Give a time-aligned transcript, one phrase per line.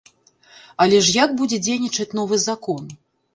[0.85, 2.83] Але ж як будзе дзейнічаць новы закон?